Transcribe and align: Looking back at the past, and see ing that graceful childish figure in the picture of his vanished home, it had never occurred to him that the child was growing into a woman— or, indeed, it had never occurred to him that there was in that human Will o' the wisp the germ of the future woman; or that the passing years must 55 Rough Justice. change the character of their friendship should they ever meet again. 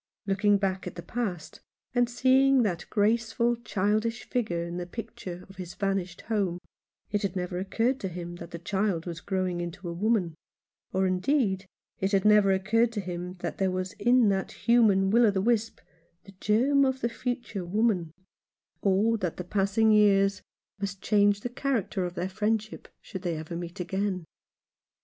Looking 0.25 0.57
back 0.57 0.87
at 0.87 0.95
the 0.95 1.03
past, 1.03 1.59
and 1.93 2.09
see 2.09 2.47
ing 2.47 2.63
that 2.63 2.87
graceful 2.89 3.55
childish 3.57 4.23
figure 4.27 4.63
in 4.63 4.77
the 4.77 4.87
picture 4.87 5.45
of 5.47 5.57
his 5.57 5.75
vanished 5.75 6.21
home, 6.21 6.57
it 7.11 7.21
had 7.21 7.35
never 7.35 7.59
occurred 7.59 7.99
to 7.99 8.07
him 8.07 8.37
that 8.37 8.49
the 8.49 8.57
child 8.57 9.05
was 9.05 9.21
growing 9.21 9.61
into 9.61 9.87
a 9.87 9.93
woman— 9.93 10.33
or, 10.91 11.05
indeed, 11.05 11.67
it 11.99 12.13
had 12.13 12.25
never 12.25 12.51
occurred 12.51 12.91
to 12.93 12.99
him 12.99 13.35
that 13.41 13.59
there 13.59 13.69
was 13.69 13.93
in 13.93 14.29
that 14.29 14.51
human 14.63 15.11
Will 15.11 15.27
o' 15.27 15.29
the 15.29 15.39
wisp 15.39 15.79
the 16.23 16.33
germ 16.41 16.83
of 16.83 17.01
the 17.01 17.07
future 17.09 17.63
woman; 17.63 18.09
or 18.81 19.19
that 19.19 19.37
the 19.37 19.43
passing 19.43 19.91
years 19.91 20.41
must 20.79 20.81
55 20.81 20.81
Rough 20.81 20.81
Justice. 20.81 21.09
change 21.09 21.41
the 21.41 21.61
character 21.61 22.05
of 22.05 22.15
their 22.15 22.27
friendship 22.27 22.87
should 23.01 23.21
they 23.21 23.37
ever 23.37 23.55
meet 23.55 23.79
again. 23.79 24.25